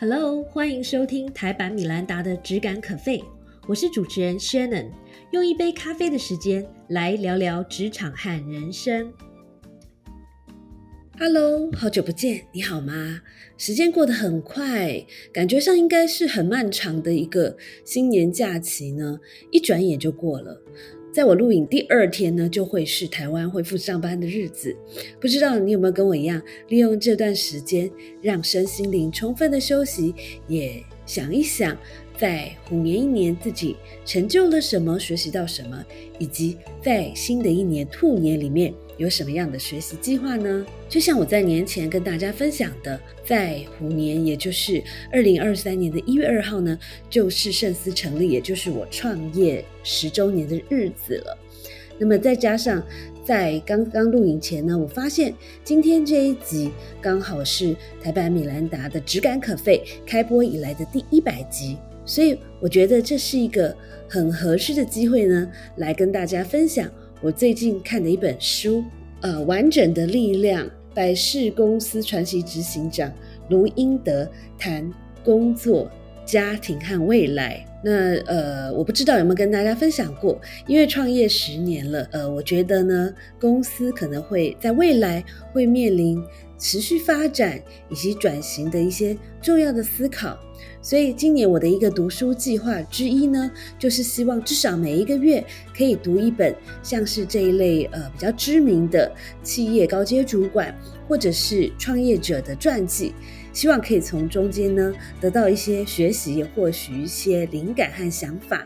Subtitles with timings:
[0.00, 3.18] Hello，欢迎收听台版米兰达的《只感可废》，
[3.66, 4.92] 我是主持人 Shannon，
[5.32, 9.12] 用一杯咖啡的时间来聊聊职场和人生。
[11.18, 13.22] Hello，好久不见，你好吗？
[13.56, 19.18] 时间过得很快，感觉上应该是很漫长的一个新年假期呢，
[19.50, 20.62] 一转眼就过了。
[21.18, 24.72] 在我录影第二天呢，就会是台湾恢复上班的日子。
[25.20, 27.90] 不知道你有没有跟我一样，利用这段时间
[28.22, 30.14] 让身心灵充分的休息，
[30.46, 31.76] 也想一想，
[32.16, 35.84] 在虎年一年自己成就了什么，学习到什么，
[36.20, 38.72] 以及在新的一年兔年里面。
[38.98, 40.66] 有什么样的学习计划呢？
[40.88, 51.38] 就像我在年前跟大家分享的，在虎年，也就是二零二三年的一月二号呢，就是圣思成立，也就是我创业十周年的日子了。
[51.96, 52.84] 那么再加上
[53.24, 63.76] 在刚刚录影前呢，我发现今天这一集刚好是台版米兰达的《只感可废》开播以来的第一百集，所以我觉得这是一个
[64.08, 66.90] 很合适的机会呢，来跟大家分享。
[67.20, 68.84] 我最近看的一本书，
[69.20, 73.12] 呃，完整的力量，百事公司传奇执行长
[73.48, 74.92] 卢英德谈
[75.24, 75.90] 工作、
[76.24, 77.64] 家庭和未来。
[77.84, 86.20] 那呃，我不知道有没有跟大家分享过，因为创业十年了，呃，我觉得呢，公司可能会在未来会面临
[86.58, 90.36] 持续发展以及转型的一些重要的思考。
[90.88, 95.44] 所以今年我的一个读书计划之一呢，就是希望至少每一个月
[95.76, 100.74] 可以读一本像是这一类呃比较知名的企业高阶主管
[101.06, 103.12] 或者是创业者的传记，
[103.52, 108.64] 希望可以从中间呢得到一些学习，或许一些灵感和想法。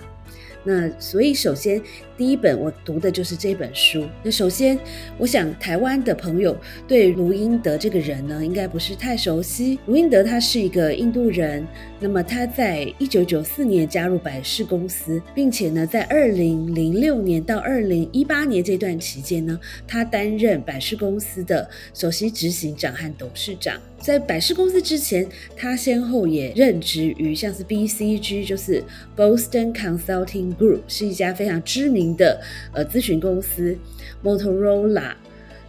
[0.62, 1.83] 那所以，首先
[2.23, 4.06] 第一本我读的就是这本书。
[4.23, 4.78] 那首先，
[5.19, 6.56] 我想台湾的朋友
[6.87, 9.77] 对卢英德这个人呢，应该不是太熟悉。
[9.87, 11.67] 卢英德他是一个印度人，
[11.98, 23.81] 那么他在一九九四年加入百事公司，并且呢，在二零零六年到二零一八年这段期间呢，他担任百事公司的首席执行长和董事长。
[23.99, 25.25] 在百事公司之前，
[25.56, 28.83] 他先后也任职于像是 BCG，就是
[29.16, 32.41] Boston Consulting Group，是一家非常知名的
[32.73, 33.77] 呃咨询公司
[34.23, 35.12] ，Motorola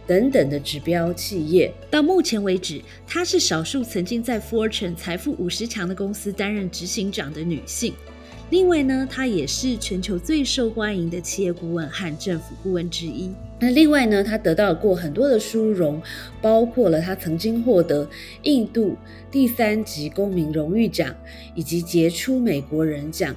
[0.06, 1.72] 等等的指标企业。
[1.90, 7.94] 到目前为止，她是少数曾经在 Fortune 财富五十强的公司担任执行长的女性。
[8.50, 13.30] 另外呢，她也是全球最受欢迎的企业顾问和政府顾问之一。
[13.58, 16.00] 那另外呢，她得到过很多的殊荣，
[16.42, 18.06] 包括了她曾经获得
[18.42, 18.96] 印度
[19.30, 21.16] 第三级公民荣誉奖，
[21.54, 23.34] 以及杰出美国人奖，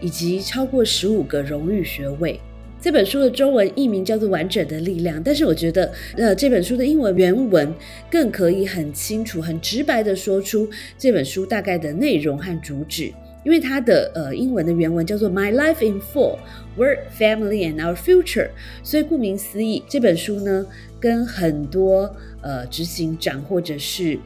[0.00, 2.40] 以及超过十五个荣誉学位。
[2.80, 7.74] 这本书的中文译名叫做《完整的力量》，但是我觉得，呃，这本书的英文原文
[8.10, 13.12] 更可以很清楚、很直白的说出这本书大概的内容和主旨。
[13.42, 16.38] 因为它的呃英文的原文叫做 My Life in Full:
[16.76, 18.50] Work, Family, and Our Future，
[18.82, 20.66] 所以顾名思义，这本书呢
[21.00, 24.18] 跟很多呃执行长或者是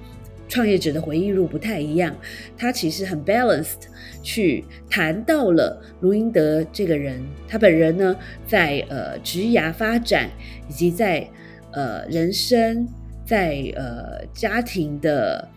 [0.49, 2.17] 创业者的回忆录不太一样，
[2.57, 3.87] 它其实很 balanced，
[4.25, 10.29] 去谈到了卢英德这个人，他本人呢在呃职涯发展
[10.69, 11.25] 以及在
[11.71, 12.89] 呃人生
[13.25, 15.49] 在呃家庭的。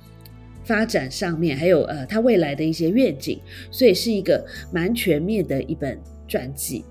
[0.68, 3.40] 发展上面还有呃，他未来的一些愿景，
[3.72, 6.84] 所以是一个蛮全面的一本传记。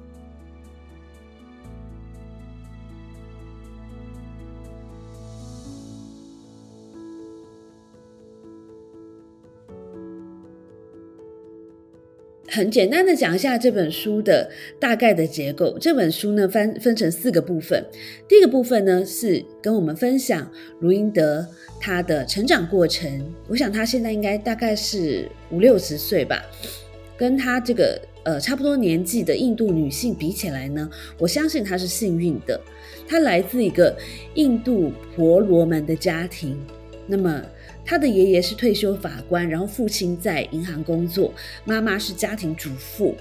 [12.57, 14.49] 很简单的讲一下这本书的
[14.81, 15.77] 大概的结构。
[15.79, 17.85] 这本书呢分分成四个部分。
[18.27, 20.51] 第一个部分呢是跟我们分享
[20.81, 21.47] 卢英德
[21.79, 23.31] 他的成长过程。
[23.47, 26.43] 我想他现在应该大概是五六十岁吧，
[27.19, 30.89] 跟他这个呃差不多年纪的印度女性比起来呢，
[31.19, 32.59] 我相信她是幸运的。
[33.07, 33.95] 她来自一个
[34.35, 36.59] 印度婆罗门的家庭，
[37.07, 37.45] 那么。
[37.87, 41.33] 他的爷爷是退休法官，然后父亲在银行工作，
[41.65, 43.17] 妈妈是家庭主妇，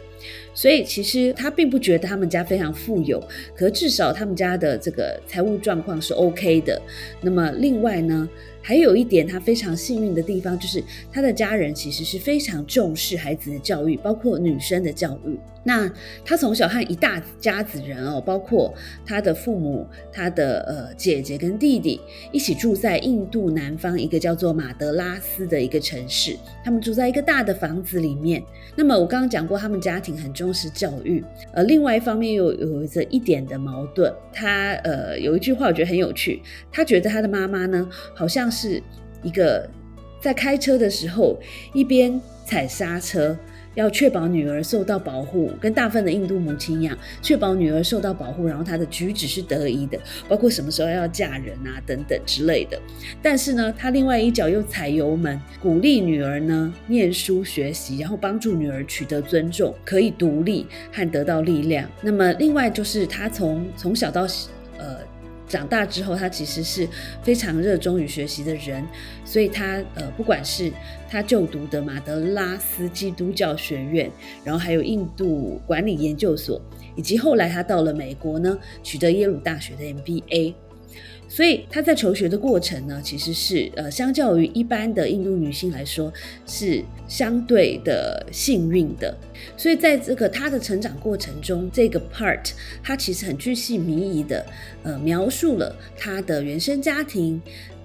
[0.53, 3.21] 所以其实他并不觉得他们家非常富有，
[3.55, 6.81] 可至少他们家的这个财务状况是 OK 的。
[7.21, 8.27] 那么另外呢？
[8.67, 15.37] 还有一点，他非常幸运的地方，就是他的家人其实是非常重视孩子的教育，包括女生的教育。
[15.63, 15.87] 那
[16.23, 18.73] 他从小和一大家子人哦，包括
[19.05, 22.01] 他的父母、他的呃姐姐跟弟弟，
[22.31, 26.35] 一起住在印度南方一个叫做马德拉斯的一个城市。
[26.63, 28.41] 他们住在一个大的房子里面。
[28.75, 31.23] 那么我刚刚讲过，他们家庭很重视教育。
[31.53, 34.13] 呃，另外一方面又有着一点的矛盾。
[34.31, 36.41] 他呃有一句话我觉得很有趣，
[36.71, 38.81] 他觉得他的妈妈呢，好像是
[39.23, 39.67] 一个
[40.21, 41.39] 在开车的时候
[41.73, 43.35] 一边踩刹车。
[43.75, 52.81] 要确保女儿受到保护，跟大部分的印度母亲一样，确保女儿受到保护，然后她的举止是得宜的，包括什么时候要嫁人啊等等之类的。
[53.21, 61.89] 但是呢，他另外一脚又踩油门，鼓励女儿呢念书学习，然后帮助女儿取得尊重，可以独立和得到力量。
[62.01, 64.21] 那么另外就是他从从小到
[64.77, 64.97] 呃。
[65.55, 66.85] 长大之后，他其实是
[67.23, 68.85] 非常热衷于学习的人，
[69.23, 70.69] 所以他呃，不管是
[71.09, 74.11] 他就读的马德拉斯基督教学院，
[74.43, 76.61] 然后还有印度管理研究所，
[76.97, 80.53] 以及后来他到了美国呢，取得耶鲁大学的 MBA。
[81.27, 86.13] 所以她在求学的过程呢，其实是呃，相较于一般的印度女性来说，
[86.45, 89.17] 是相对的幸运的。
[89.57, 92.51] 所以在这个她的成长过程中，这个 part
[92.83, 94.45] 她其实很具细迷疑的，
[94.83, 97.41] 呃，描述了她的原生家庭，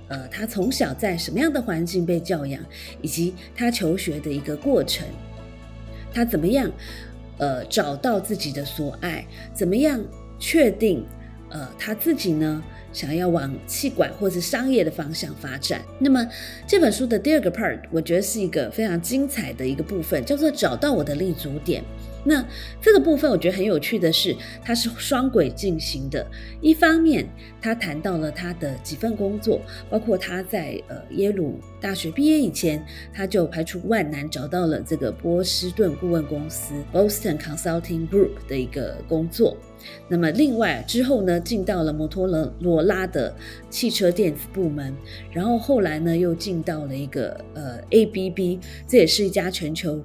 [0.09, 2.63] 呃，她从小在什么样的环境被教养，
[3.01, 5.07] 以及她求学的一个过程，
[6.13, 6.71] 她怎么样，
[7.39, 10.01] 呃，找到自己的所爱，怎么样
[10.39, 11.05] 确定，
[11.49, 12.63] 呃，她自己呢？
[12.93, 16.27] 想要往气管或是商业的方向发展，那么
[16.67, 21.85] 这本书的第二个 part，我觉得是一个非常精彩的一个部分，叫做找到我的立足点。
[22.25, 22.47] 那
[22.81, 26.27] 这个部分我觉得很有趣的是，它是双轨进行的。
[26.61, 27.27] 一方面，
[27.61, 39.57] 他谈到了他的几份工作，包括他在呃耶鲁大学毕业以前，他就排除万难找到了这个波士顿顾问公司 （Boston Consulting Group） 的一个工作。
[40.09, 42.27] 那么另外之后呢，进到了摩托
[42.61, 43.35] 罗拉的
[43.71, 44.95] 汽车电子部门，
[45.33, 49.99] 然后后来呢又进到了一个呃 ABB，这也是一家全球。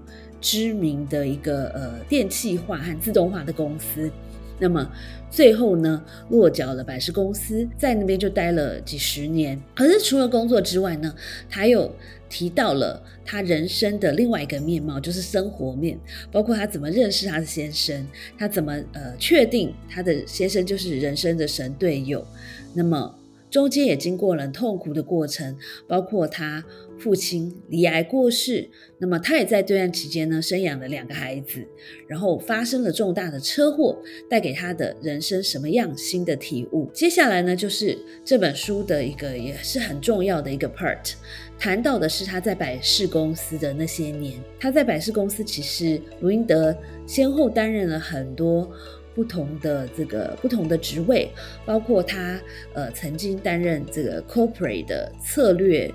[0.46, 4.12] 知名的一个呃电气化和自动化的公司，
[4.60, 4.88] 那么
[5.32, 9.60] 最后呢落脚了百事公司，在那边就待了几十年。
[9.74, 11.12] 可是除了工作之外呢，
[11.50, 11.92] 他又
[12.30, 15.98] 提到了他人生的另外一个面貌，就是生活面，
[16.32, 18.08] 包括他怎么认识他的先生，
[18.38, 22.24] 他怎么呃确定他的先生就是人生的神队友。
[22.72, 23.16] 那么
[23.56, 25.56] 中间也经过了痛苦的过程，
[25.88, 26.66] 包括他。
[26.98, 28.70] 父亲罹癌过世，
[29.00, 31.68] 那么他也在这段期间呢，生养了两个孩子，
[32.08, 33.98] 然后发生了重大的车祸，
[34.30, 36.90] 带给他的人生什么样新的体悟？
[36.94, 41.16] 接下来呢，就是这本书的一个也是很重要的一个 part，
[41.60, 44.40] 谈到的是他在百事公司的那些年。
[44.58, 46.74] 他在百事公司其实卢英德
[47.06, 48.72] 先后担任了很多
[49.16, 51.28] 不同的这个不同的职位，
[51.66, 52.40] 包括他
[52.74, 55.92] 呃曾经担任这个 corporate 的策略。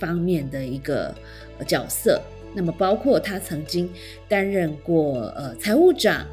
[0.00, 1.12] 方面的一个
[1.66, 2.22] 角色，
[2.54, 3.90] 那么包括他曾经
[4.28, 6.24] 担任过呃财务长，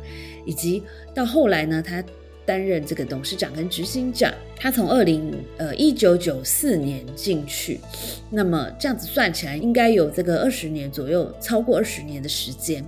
[0.46, 0.84] 以及
[1.16, 2.04] 到后来呢，他
[2.46, 4.34] 担任这个董事长跟执行长。
[4.56, 7.80] 他从二零呃一九九四年进去，
[8.30, 12.84] 那么这样子算起来，应该有这个二十年左右，超过二十年的时间。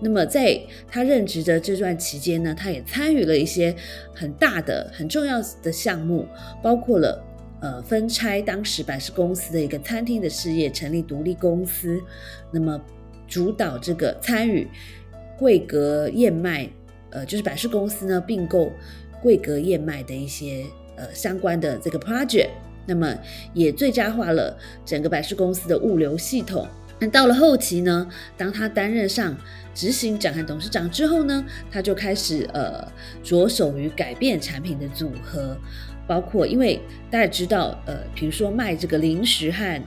[0.00, 3.74] 那么在他任职的这段期间呢，他也参与了一些
[4.14, 6.26] 很大的、很重要的项目，
[6.62, 7.24] 包括了。
[7.62, 12.00] 呃，分拆当时百事公司的一个餐厅的事业，成立独立公司，
[12.50, 12.80] 那么
[13.28, 14.66] 主导这个参与
[15.36, 16.66] 桂格燕麦，
[17.10, 18.72] 呃，就是百事公司呢并购
[19.22, 20.64] 桂格燕麦的一些
[20.96, 22.50] 呃相关的这个 project，
[22.86, 23.14] 那么
[23.54, 26.68] 也最佳化了整个百事公司的物流系统。
[26.98, 29.36] 那到了后期呢，当他担任上
[29.74, 32.86] 执行长和董事长之后呢，他就开始呃
[33.22, 35.56] 着手于改变产品的组合。
[36.06, 39.80] 包括，因为大家知道，呃，比如说卖这个零食和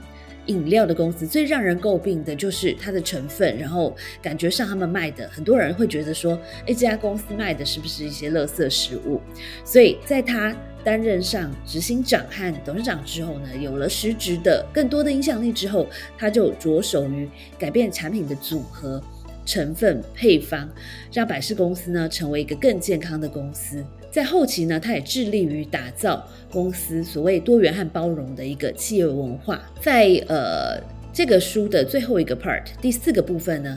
[0.46, 9.20] 饮料的公司，最让人诟病的就是它的成分，然后感觉上他们卖的，很多人会觉得说，哎，这家公司卖的是不是一些垃圾食物？
[9.64, 15.86] 所以在他担任上执行长和董事长之后呢，有了实质的更多的影响力之后，
[16.18, 19.02] 他就着手于改变产品的组合、
[19.46, 20.68] 成分、配方，
[21.12, 23.84] 让百事公司呢成为一个更健康的公司。
[24.14, 29.60] 在后期呢，他也致力于打造公司所谓多元和包容的一个企业文化。
[29.80, 30.80] 在呃
[31.12, 33.76] 这个书的最后一个 part，第四个部分呢，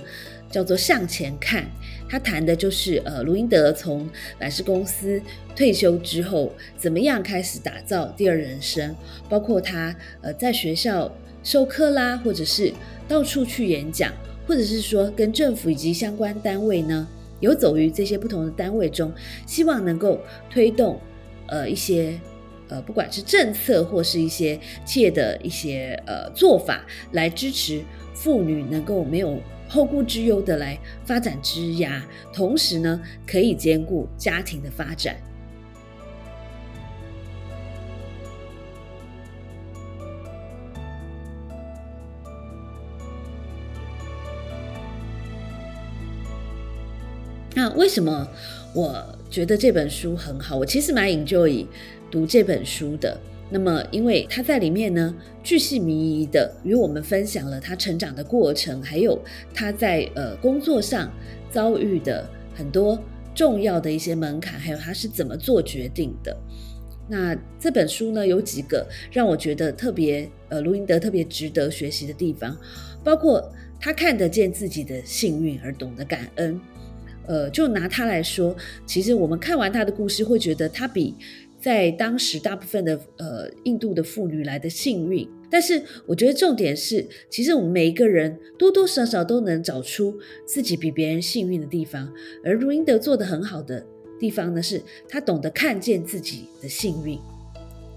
[0.51, 1.65] 叫做向前看。
[2.07, 5.19] 他谈的就是呃卢英德从百事公司
[5.55, 8.95] 退休之后，怎么样开始打造第二人生，
[9.27, 11.11] 包括他呃在学校
[11.43, 12.71] 授课啦，或者是
[13.07, 14.13] 到处去演讲，
[14.45, 17.07] 或者是说跟政府以及相关单位呢。
[17.39, 19.11] 游走于这些不同的单位中，
[19.45, 20.99] 希望能够推动
[21.47, 22.19] 呃一些
[22.67, 35.15] 呃不管是政策或是一些企业的一些呃做法，来支持妇女能够没有后顾之忧的来发展枝芽，同时呢可以兼顾家庭的发展。
[47.77, 48.27] 为什么
[48.73, 50.57] 我觉得这本书很好？
[50.57, 51.65] 我其实蛮 enjoy
[52.09, 53.15] 读这本书的。
[53.49, 59.17] 那么，因为他在里面呢，巨细靡遗的与我们分享了他成长的过程，还有
[59.53, 61.09] 他在呃工作上
[61.49, 62.99] 遭遇的很多
[63.33, 66.35] 重要的一些门槛，还有他是怎么做决定的。
[67.07, 72.57] 那这本书呢，有几个让我觉得特别呃，卢英德特别值得学习的地方，
[73.01, 76.59] 包括他看得见自己的幸运而懂得感恩。
[77.27, 78.55] 呃，就拿他来说，
[78.85, 81.13] 其实我们看完他的故事，会觉得他比。
[81.59, 90.15] 在当时，大部分的呃印度的妇女来的幸运，但是我觉得重点是，其实我们每一个人多多少少都能找出
[90.45, 92.13] 自己比别人幸运的地方。
[92.43, 93.83] 而如英德做的很好的
[94.19, 94.79] 地方呢，是
[95.09, 97.19] 他懂得看见自己的幸运，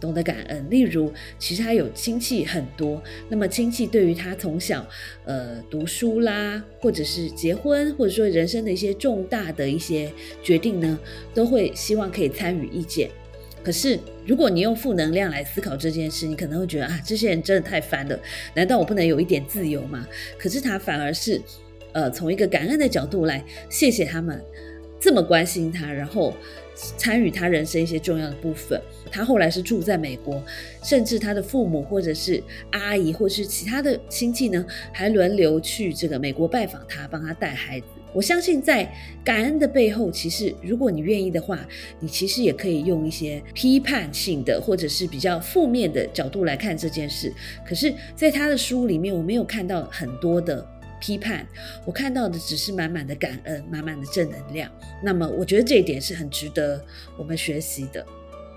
[0.01, 0.67] 懂得感恩。
[0.71, 4.87] 例如，其实他有亲戚很多，那么亲戚对于他从小
[5.25, 10.11] 呃读书啦，或者是结婚，或者说人生的一些重大的一些
[10.43, 10.99] 决定呢，
[11.35, 13.11] 都会希望可以参与意见。
[13.63, 18.19] 可是，如果你用负能量来思考这件事，你可能会觉得啊，这些人真的太烦了。
[18.55, 20.09] 难道我不能有一点自由吗？
[20.39, 21.39] 可是他反而是，
[21.93, 24.43] 呃，从一个感恩的角度来谢谢他们
[25.01, 26.35] 这么关心他，然后
[26.75, 28.81] 参与他人生一些重要的部分。
[29.11, 30.41] 他后来是住在美国，
[30.85, 32.41] 甚至他的父母或者是
[32.71, 37.87] 阿姨或是其他的亲戚呢，还轮流去这个美国拜访他，帮他带孩子。
[38.13, 38.93] 我相信，在
[39.25, 41.65] 感恩的背后，其实如果你愿意的话，
[42.01, 47.33] 你其实也可以用一些批判性的或者是比较负面的角度来看这件事。
[47.65, 50.65] 可是，在他的书里面，我没有看到很多的
[51.01, 51.47] 批判，
[51.85, 54.71] 我看到的只是满满的感恩，满满的正能量。
[55.03, 56.81] 那么，我觉得这一点是很值得
[57.17, 58.07] 我们学习的。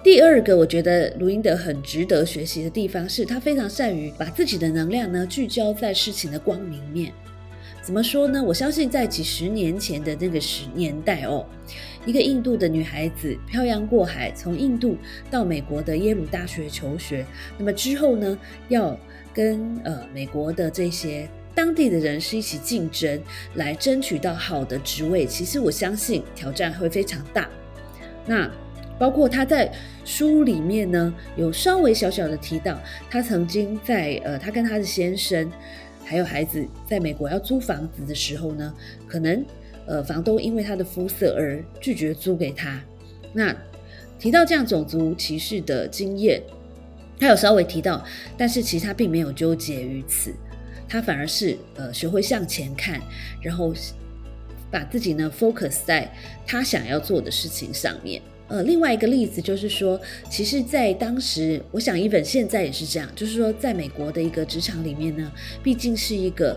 [0.03, 7.13] 第二个，我觉得卢英德很值得学习的地方，是他非常善于把自己的能量呢聚焦在事情的光明面。
[7.81, 8.41] 怎么说呢？
[8.41, 11.45] 我相信在几十年前的那个时年代哦，
[12.05, 14.97] 一个印度的女孩子漂洋过海，从印度
[15.29, 17.25] 到美国的耶鲁大学求学。
[17.57, 18.37] 那么之后呢，
[18.69, 18.97] 要
[19.33, 23.21] 跟呃美国的这些当地的人是一起竞争，
[23.55, 25.25] 来争取到好的职位。
[25.25, 27.49] 其实我相信挑战会非常大。
[28.25, 28.49] 那
[28.99, 29.71] 包括他在
[30.05, 32.79] 书里面呢，有稍微小小的提到，
[33.09, 35.51] 他曾经在呃，他跟他的先生。
[36.05, 38.73] 还有孩子在美国要租房子的时候呢，
[39.07, 39.43] 可能
[39.85, 42.77] 呃房东因为他的肤色而拒绝租给他。
[43.31, 43.55] 那
[44.19, 46.43] 提到这样种族歧视的经验，
[47.17, 48.05] 他有稍微提到，
[48.37, 50.33] 但是其实他并没有纠结于此，
[50.93, 53.01] 他反而是呃学会向前看，
[53.41, 53.73] 然后
[54.69, 56.07] 把自己呢 focus 在
[56.45, 58.21] 他想要做的事情上面。
[58.47, 65.31] 呃，另外一个例子就是说，其实，在当时，我想伊本现在也是这样，就是说，在美国的一个职场里面呢，
[65.63, 66.55] 毕竟是一个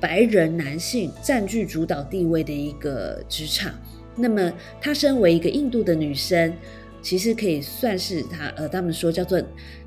[0.00, 3.78] 白人男性占据主导地位的一个职场，
[4.16, 4.50] 那么
[4.80, 6.54] 她身为一个印度的女生，
[7.02, 9.38] 其实可以算是她呃，他们说叫做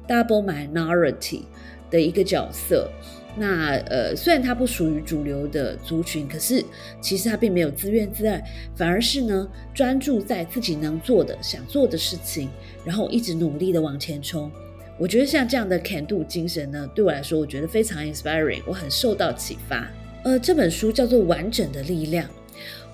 [0.08, 1.42] double minority
[1.90, 2.88] 的一个角色。
[3.40, 6.66] 那呃，虽然他不属于主流的族群，可是
[7.00, 8.44] 其实他并没有自怨自艾，
[8.76, 12.50] 反而是呢专注在自己能做的、想做的事情，
[12.84, 14.52] 然后一直努力的往前冲。
[14.98, 19.88] 我觉得像这样的 can do 精神呢，对我来说，我觉得非常 inspiring，我很受到启发。
[20.24, 22.26] 呃，这本书叫做《完整的力量》，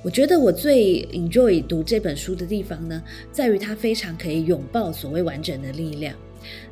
[0.02, 6.14] 我觉得我最 enjoy 读这本书的地方呢，在于它非常可以拥抱所谓完整的力量。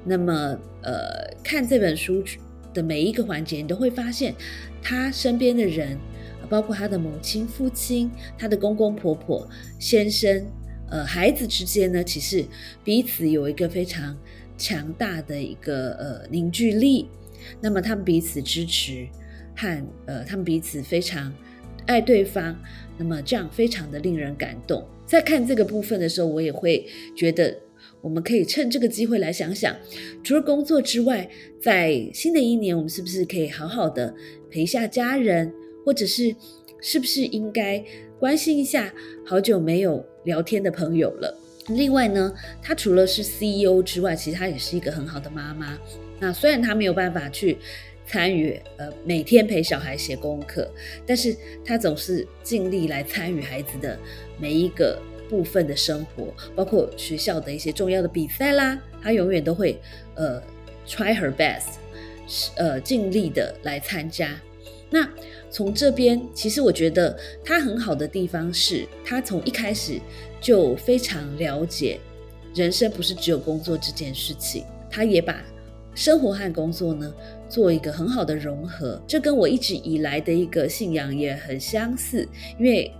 [0.04, 2.22] 那么呃，看这本书。
[2.74, 4.34] 的每一个环节，你都会发现，
[4.82, 5.98] 他身边的人，
[6.50, 9.48] 包括他的母亲、父亲、他的公公婆婆、
[9.80, 10.46] 先生，
[10.90, 12.46] 呃，孩子之间呢，其实
[12.84, 14.18] 彼此有一个非常
[14.58, 17.08] 强大的一个呃凝聚力。
[17.60, 19.08] 那么他们彼此支持，
[19.56, 21.34] 和呃，他们彼此非常
[21.86, 22.56] 爱对方。
[22.98, 24.86] 那么这样非常的令人感动。
[25.06, 26.86] 在看这个部分的时候，我也会
[27.16, 27.58] 觉得。
[28.01, 29.75] 我们可以趁这个机会来想想，
[30.24, 31.29] 除了工作之外，
[31.62, 34.13] 在新的一年，我们是不是可以好好的
[34.50, 35.53] 陪一下家人，
[35.86, 36.36] 或者是
[36.81, 37.84] 是不是应该
[38.20, 38.91] 关心一下
[39.24, 41.38] 好久没有聊天的朋友了？
[41.70, 45.77] 另外呢，她除了是 CEO 之外，其实她也是一个很好的妈妈。
[46.20, 47.58] 那虽然她没有办法去
[48.08, 50.67] 参与，呃，每天陪小孩写功课，
[51.05, 53.98] 但是她总是尽力来参与孩子的
[54.39, 55.00] 每一个。
[55.32, 59.80] 部分的生活，包括学校的一些重要的比赛啦，他永远都会
[60.16, 60.44] 呃
[60.86, 61.78] try her best，
[62.58, 64.38] 呃尽力的来参加。
[64.90, 65.10] 那
[65.50, 70.02] 从这边，其实我觉得他很好的地方是，他从一开始
[70.42, 71.98] 就非常了解
[72.54, 75.42] 人生不是只有工作这件事情，他也把
[75.96, 77.14] 生活和工作呢
[77.48, 79.02] 做一个很好的融合。
[79.08, 82.28] 这跟我一直以来的一个信仰也很相似，
[82.60, 82.94] 因为。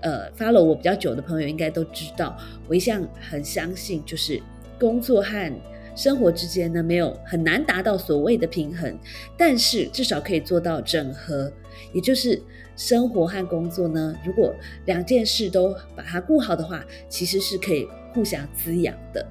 [0.00, 2.36] 呃，follow 我比较久的朋友应该都知道，
[2.66, 4.40] 我一向很相信，就是
[4.78, 5.52] 工作和
[5.96, 8.96] 生活之间呢，没有很难达到所谓的平衡，
[9.36, 11.52] 但是至少可以做到整合，
[11.92, 12.40] 也就是
[12.76, 19.26] 生活和工作呢，如果两件事都把它顾好的话，其实是可以互相滋养的。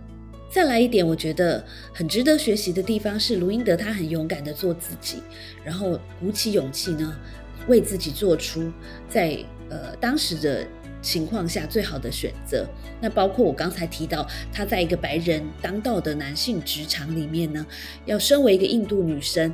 [0.49, 5.21] 再来一点，我觉得很值得学习的地方是卢英德，他很勇敢的做自己，
[5.63, 7.17] 然后鼓起勇气呢，
[7.67, 8.69] 为自己做出
[9.09, 9.37] 在
[9.69, 10.65] 呃当时的
[11.01, 12.65] 情况下最好的选择。
[12.99, 17.65] 那包括我刚才提到，他在一个白人当道的男性职场里面呢，
[18.05, 19.53] 要身为一个印度女生。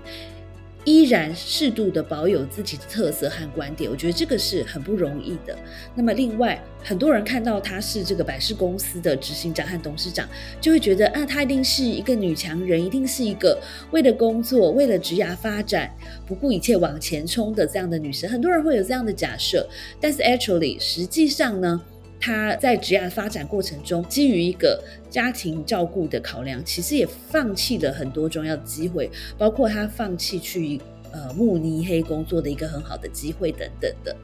[0.85, 5.57] 依然适度的保有自己的特色和观点，我觉得这个是很不容易的。
[5.95, 10.27] 那么，另外很多人看到她是这个百事公司的执行长和董事长，
[10.59, 13.57] 就会觉得啊，她一定是一个女强人，一定是一个
[13.91, 15.89] 为了工作、为了职涯发展
[16.27, 18.29] 不顾一切往前冲的这样的女生。
[18.29, 19.65] 很多人会有这样的假设，
[20.01, 21.81] 但是 actually 实际上呢？
[22.25, 30.79] 他在职业发展过程中，基于一个家庭照顾的考量，其实也放弃了很多重要的机会，包括他放弃去
[31.11, 34.15] 呃慕尼黑工作的一个很好的机会等等的。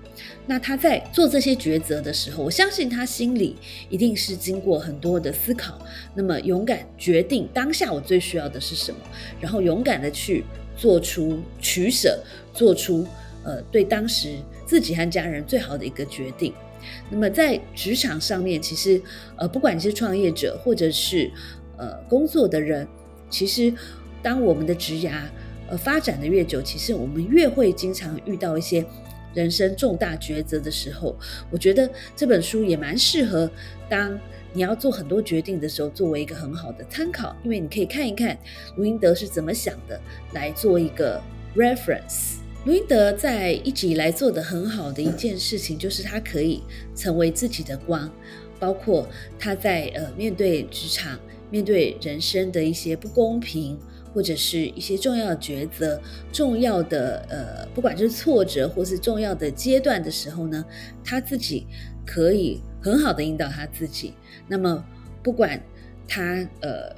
[0.47, 3.57] 那他在做这些抉择的时候，我相信他心里
[3.89, 5.77] 一定是经过很多的思考，
[6.15, 8.99] 那么勇敢决定当下我最需要的是什么，
[9.41, 10.45] 然后勇敢的去
[10.77, 12.17] 做出取舍，
[12.53, 13.05] 做出
[13.43, 16.53] 呃对当时自己和家人最好的一个决定。
[17.09, 19.01] 那么在职场上面，其实
[19.35, 21.31] 呃，不管你是创业者或者是
[21.77, 22.87] 呃工作的人，
[23.29, 23.73] 其实
[24.21, 25.23] 当我们的职涯
[25.69, 28.85] 呃发展的越久，其实我们越会经常遇到一些
[29.33, 31.15] 人生重大抉择的时候。
[31.51, 33.49] 我觉得这本书也蛮适合
[33.87, 34.19] 当
[34.51, 38.35] 你要做很多决定的时候，作为一个很好的参考，因为你可以看一看
[38.75, 40.01] 卢英德是怎么想的，
[40.33, 41.21] 来做一个
[41.55, 42.38] reference。
[42.65, 46.61] 卢英德在一直以来做的很好的一件事情，就是他可以
[46.93, 48.11] 成为自己的光，
[48.59, 49.07] 包括
[49.39, 51.17] 他在呃面对职场、
[51.49, 53.79] 面对人生的一些不公平，
[54.13, 55.99] 或者是一些重要抉择、
[56.33, 60.63] 重要的呃不管是挫折或是重要的阶段的时候呢，
[61.01, 61.65] 他自己
[62.05, 64.13] 可以很好的引导他自己。
[64.49, 64.83] 那么
[65.23, 65.59] 不管
[66.05, 66.93] 他呃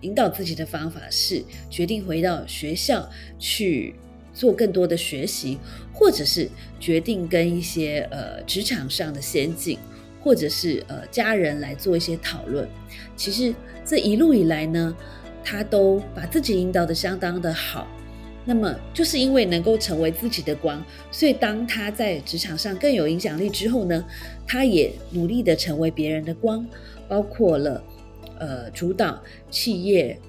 [0.00, 3.94] 引导自己的方法是决定回到学校去。
[4.36, 5.58] 做更多的学习，
[5.94, 6.46] 或者是
[6.78, 9.78] 决定跟一些呃职场上的先进，
[10.22, 12.68] 或者是呃家人来做一些讨论。
[13.16, 14.94] 其实这一路以来呢，
[15.42, 17.88] 他都把自己引导的相当的好。
[18.44, 24.04] 那么就是因为能够成为自己的光，所以当他在职场上更有影响力之后呢，
[24.46, 26.64] 他也努力的成为别人的光，
[27.08, 27.82] 包括了
[28.38, 29.20] 呃主导
[29.50, 30.20] 企业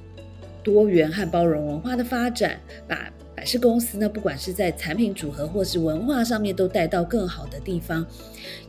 [0.64, 3.12] 多元和包容文化的发展，把。
[3.38, 8.04] 百事公司呢，不管是在产品组合或是文化上面，都带到更好的地方，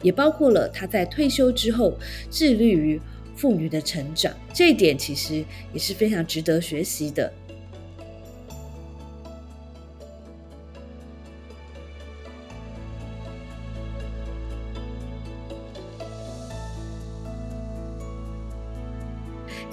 [0.03, 1.99] 也包括了他在退休之后
[2.31, 3.01] 致力于
[3.35, 7.33] 妇女的成长，这一点其实也是非常值得学习的。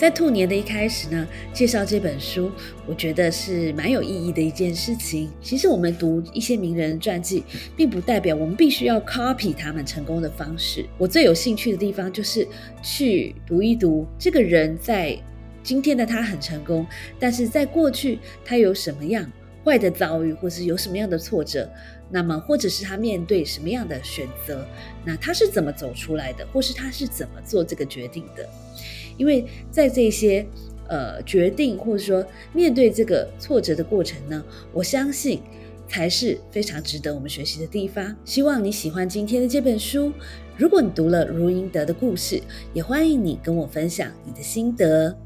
[0.06, 2.52] 在兔年的一开始呢，介绍这本书，
[2.86, 5.32] 我觉得是蛮有意义的一件事情。
[5.42, 7.44] 其实我们读一些名人传记，
[7.76, 10.86] 并不代表我们必须要 copy 他们成功的方式。
[11.00, 12.48] 我最有兴趣的地方就是
[12.84, 15.18] 去读一读这个人在
[15.64, 16.86] 今天的他很成功，
[17.20, 19.28] 但是在过去他有什么样
[19.64, 21.68] 坏的遭遇，或是有什么样的挫折，
[22.12, 24.68] 那么或者是他面对什么样的选择，
[25.04, 28.48] 那他是怎么走出来的，或是他是怎么做这个决定的。
[29.18, 30.46] 因为在这些
[30.88, 35.42] 呃决定或者说面对这个挫折的过程呢，我相信
[35.88, 38.16] 才是非常值得我们学习的地方。
[38.26, 40.12] 希望你喜欢今天的这本书。
[40.58, 42.42] 如果你读了如英德的故事，
[42.74, 45.18] 也欢迎你跟我分享你的心得。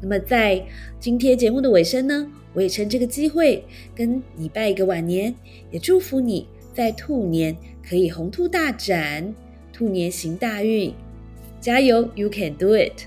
[0.00, 0.64] 那么在
[0.98, 5.34] 今天节目的尾声呢，我也趁这个机会跟你拜一个晚年，
[5.70, 7.54] 也祝福你在兔年
[7.86, 9.34] 可以宏图大展，
[9.70, 10.94] 兔年行大运，
[11.60, 13.06] 加油，You can do it！